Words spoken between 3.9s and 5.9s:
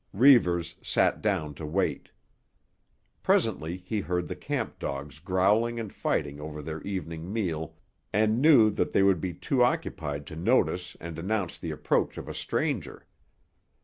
heard the camp dogs growling